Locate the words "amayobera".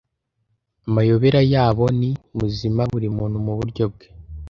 0.87-1.39